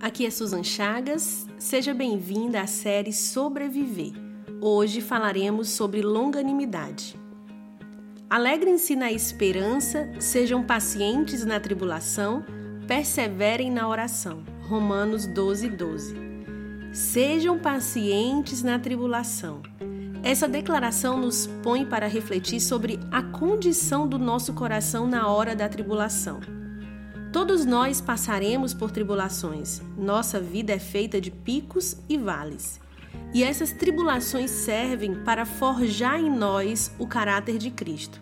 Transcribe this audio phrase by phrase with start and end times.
[0.00, 1.46] aqui é Susan Chagas.
[1.58, 4.12] Seja bem-vinda à série Sobreviver.
[4.60, 7.18] Hoje falaremos sobre longanimidade.
[8.28, 12.44] Alegrem-se na esperança, sejam pacientes na tribulação,
[12.86, 14.42] perseverem na oração.
[14.62, 16.14] Romanos 12, 12.
[16.92, 19.62] Sejam pacientes na tribulação.
[20.22, 25.68] Essa declaração nos põe para refletir sobre a condição do nosso coração na hora da
[25.68, 26.40] tribulação.
[27.32, 29.80] Todos nós passaremos por tribulações.
[29.96, 32.80] Nossa vida é feita de picos e vales.
[33.32, 38.20] E essas tribulações servem para forjar em nós o caráter de Cristo.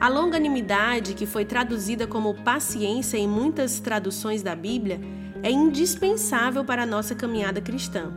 [0.00, 5.00] A longanimidade, que foi traduzida como paciência em muitas traduções da Bíblia,
[5.40, 8.12] é indispensável para a nossa caminhada cristã.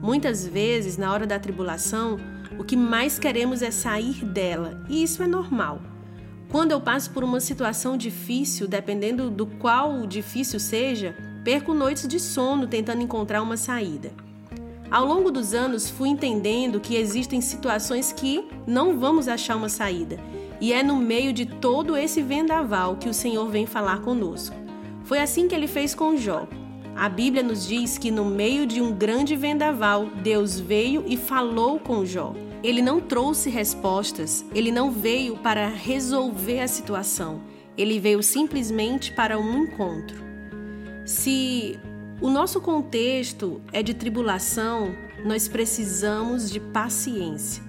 [0.00, 2.18] Muitas vezes, na hora da tribulação,
[2.56, 5.80] o que mais queremos é sair dela, e isso é normal.
[6.48, 12.20] Quando eu passo por uma situação difícil, dependendo do qual difícil seja, perco noites de
[12.20, 14.12] sono tentando encontrar uma saída.
[14.90, 20.18] Ao longo dos anos, fui entendendo que existem situações que não vamos achar uma saída,
[20.60, 24.54] e é no meio de todo esse vendaval que o Senhor vem falar conosco.
[25.02, 26.46] Foi assim que ele fez com Jó.
[26.96, 31.80] A Bíblia nos diz que no meio de um grande vendaval, Deus veio e falou
[31.80, 32.34] com Jó.
[32.62, 37.42] Ele não trouxe respostas, ele não veio para resolver a situação,
[37.76, 40.16] ele veio simplesmente para um encontro.
[41.04, 41.78] Se
[42.22, 47.62] o nosso contexto é de tribulação, nós precisamos de paciência.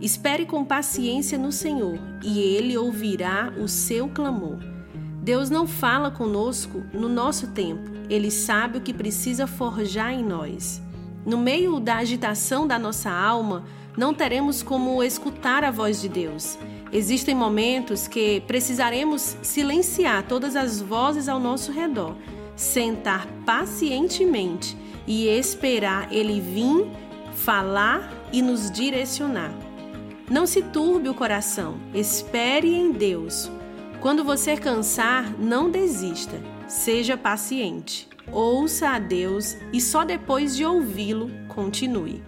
[0.00, 4.58] Espere com paciência no Senhor e Ele ouvirá o seu clamor.
[5.22, 10.82] Deus não fala conosco no nosso tempo, ele sabe o que precisa forjar em nós.
[11.26, 13.64] No meio da agitação da nossa alma,
[13.96, 16.58] não teremos como escutar a voz de Deus.
[16.90, 22.16] Existem momentos que precisaremos silenciar todas as vozes ao nosso redor,
[22.56, 24.74] sentar pacientemente
[25.06, 26.90] e esperar Ele vir,
[27.34, 29.52] falar e nos direcionar.
[30.30, 33.50] Não se turbe o coração, espere em Deus.
[34.00, 36.40] Quando você cansar, não desista.
[36.66, 38.08] Seja paciente.
[38.32, 42.22] Ouça a Deus e só depois de ouvi-lo, continue.